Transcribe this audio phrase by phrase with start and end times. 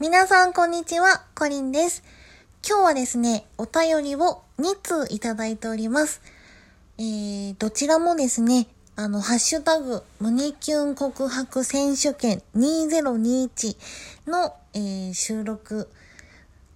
[0.00, 2.04] 皆さんこんにちは、コリンです。
[2.64, 6.22] 今日はですね、お便りを2通いただいております。
[6.98, 13.76] えー、どちらもですね、あの、ハッシュタグ、胸キュン告白選手権2021
[14.30, 15.88] の、えー収録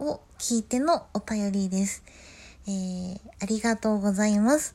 [0.00, 2.02] を聞いてのお便りです。
[2.66, 4.74] えー、ありがとうございます。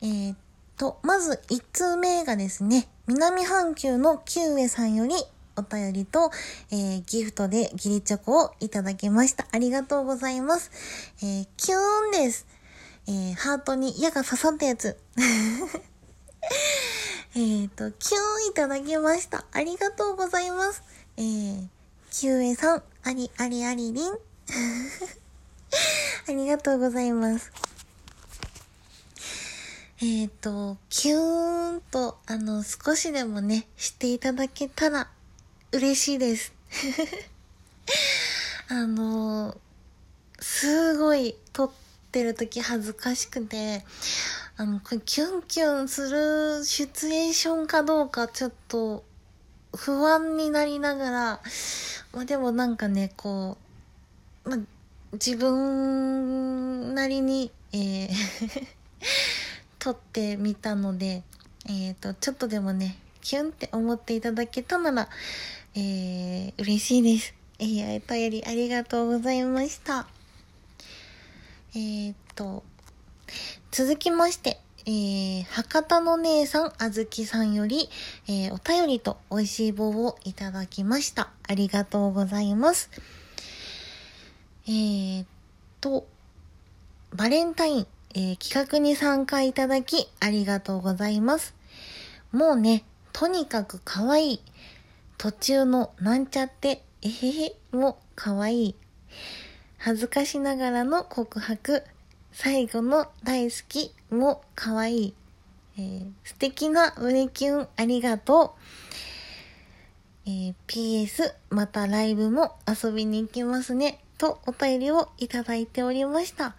[0.00, 0.36] えーっ
[0.78, 5.14] と、まず1通目がですね、南半球のキウエさんより
[5.56, 6.30] お便りと、
[6.70, 9.46] えーギフトでギリチョコをいただきました。
[9.52, 10.70] ありがとうございます。
[11.22, 12.46] えーキューンです。
[13.06, 14.98] えーハートに矢が刺さったやつ。
[17.36, 19.44] えっと、キューンいただきました。
[19.52, 20.82] ありがとうございます。
[21.16, 21.66] えー、
[22.10, 24.12] キウエさん、ありありありりん。
[26.28, 27.50] ありがとうございます。
[30.00, 35.10] えっ、と、キューンと、あの、少しでもね、していただけたら
[35.74, 36.52] 嬉しいです。
[38.70, 39.56] あの、
[40.38, 41.70] すごい撮っ
[42.12, 43.84] てる時恥ずかしくて、
[44.56, 49.02] あの、これキュンキュンするシチュエーションかどうかちょっと
[49.76, 51.40] 不安になりながら、
[52.12, 53.58] まあでもなんかね、こ
[54.44, 54.58] う、まあ、
[55.14, 58.10] 自分なりに、えー
[59.80, 61.24] 撮ってみたので、
[61.66, 65.08] えっ、と、ちょっとでもね、キュンって思っていただけたなら、
[65.76, 67.34] えー、嬉しいです。
[67.58, 70.06] えー、お便りありがとうございました。
[71.74, 72.62] えっ、と、
[73.72, 77.88] 続きまして、えー、博多の姉さん、あずきさんより、
[78.28, 81.30] えー、お便りと美味しい棒をいただきました。
[81.42, 82.88] ありがとうございます。
[84.68, 85.24] えー、
[85.80, 86.06] と、
[87.12, 91.52] バレンタイン、えー企画に参加いただきありがとうございます。
[92.30, 94.40] もうね、とにかく可愛い。
[95.24, 98.74] 途中のなんちゃって、えへへも可愛い。
[99.78, 101.82] 恥ずかしながらの告白。
[102.30, 105.14] 最後の大好きも可愛い。
[105.78, 108.54] えー素敵な胸キュンありがと
[110.26, 110.28] う。
[110.28, 114.00] えー PS またライブも遊びに行きますね。
[114.18, 116.54] とお便りをいただいておりました。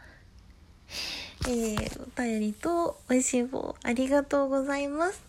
[1.47, 5.21] えー、お便りと美味しい棒ありがとうございます。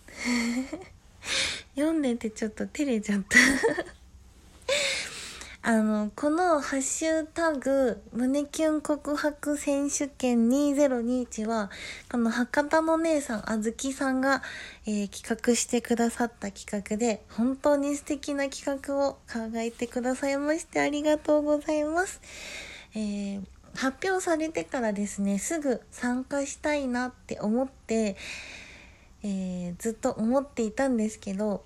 [1.75, 3.39] 読んでてちょっと照れちゃった。
[5.69, 11.71] あの、このハッシュタグ、胸キュン告白選手権2021は、
[12.09, 14.45] この博多の姉さん、あずきさんが、
[14.87, 22.21] えー企画してくださった企画で、本当に素敵な企画を考えてくださいましてありがとうございます。
[22.95, 23.43] えー
[23.77, 28.17] 発表されてからですね、すぐ参加したいなって思って、
[29.29, 31.65] えーずっと思っていたんですけど、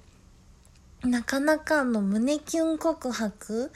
[1.02, 3.70] なかなかの胸キュン告白っ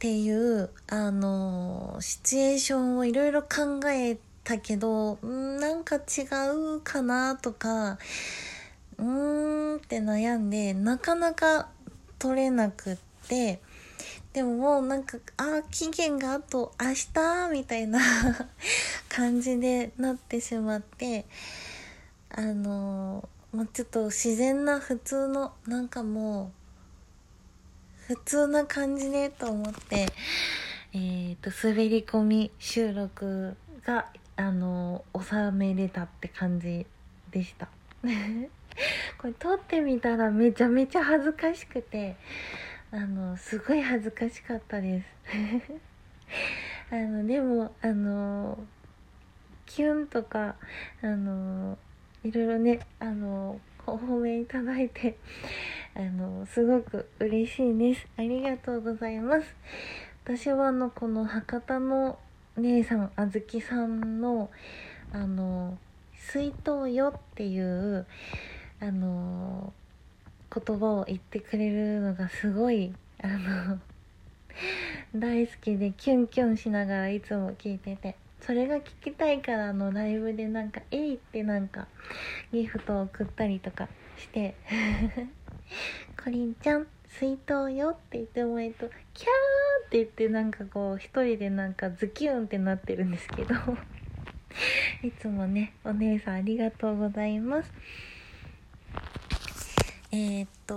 [0.00, 6.26] ていう、あのシチュエーションをいろいろ考えたけど、んなんか違
[6.76, 7.98] うかなとか、
[8.98, 11.68] うーんって悩んで、なかなか
[12.18, 12.96] 取れなくっ
[13.28, 13.60] て、
[14.32, 18.00] でももうなんか、あ、期限があと明日みたいな
[19.08, 21.26] 感じでなってしまって、
[22.36, 26.50] あのー、もうちょっと自然な普通の、なんかも
[28.10, 30.08] う、普通な感じでと思って、
[30.92, 33.56] えっ、と、滑り込み収録
[33.86, 36.84] が、あの、収めれたって感じ
[37.30, 37.68] でした。
[39.18, 42.16] これ撮ってみたらめちゃめちゃ恥ずかしくて、
[42.90, 45.06] あの、すごい恥ずかしかったです。
[46.90, 48.58] あの、でも、あの、
[49.66, 50.56] キュンとか、
[51.00, 51.78] あの、
[52.24, 55.16] いろいろね、あの、お褒めいただいて、
[55.94, 58.06] あの、すごく嬉しいです。
[58.16, 59.54] ありがとうございます。
[60.24, 62.18] 私はあの、この博多の
[62.56, 64.50] 姉さん、あずきさんの、
[65.12, 65.78] あの、
[66.14, 68.06] 水筒よっていう、
[68.80, 69.72] あの、
[70.54, 73.80] 言葉を言ってくれるのがすごいあの
[75.18, 78.14] 大好きでキュンキュンしながらいつも聞いてて
[78.46, 81.88] それが聞きたいからのライブでなんか「えい!」ってなんか
[82.52, 83.88] ギフトを送ったりとか
[84.18, 84.54] して
[86.22, 93.54] 「コリンちゃん水筒よ」って言ってもらえると「キャー!」って言ってなんかこう一人でなんかズキュンってなってるんですけど
[95.02, 97.72] いつもねお姉さんありがとうございます。
[100.16, 100.76] えーっと、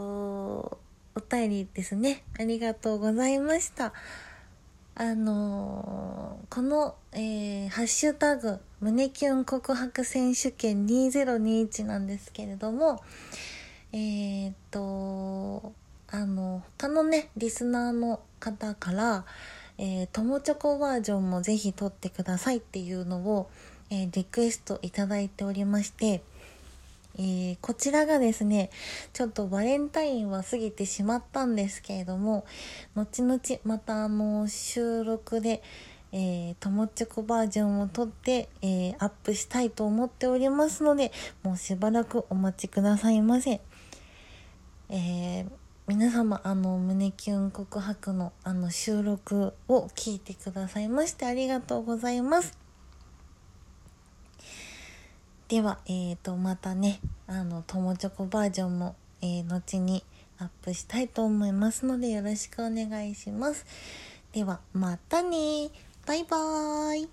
[1.14, 2.24] お便りですね。
[2.40, 3.94] ありがとうございました。
[5.00, 13.04] あのーこの、えーハッシュタグ、胸キュン告白選手権2021なんですけれども、
[13.92, 15.74] えーと、
[16.10, 19.26] あの他のねリスナーの方から
[19.80, 23.50] えー、友チョコバージョンもぜひ撮ってくださいっていうのを、
[23.92, 26.24] え、リクエストいただいておりまして、
[27.18, 28.70] えー、こちらがですね、
[29.14, 32.46] ちょっとバレンタインは過ぎてしまったんですけれども、
[32.96, 35.64] 後々またあの収録で、
[36.12, 41.12] えー、友チョコバージョンを撮って、えー、アップしたいと思っておりますので、
[41.44, 43.62] もうしばらくお待ちくださいませ。
[44.90, 45.48] えー
[45.88, 52.67] 皆様あの胸キュン告白のあの収録を聞いてくださいましてありがとうございます
[55.48, 60.04] ではえーとまたねあの友チョコバージョンも、えー、後に
[60.40, 63.66] アップしたいと思いますのでよろしくお願いします。
[64.34, 65.70] ではまたね。
[66.06, 67.10] バイバーイ。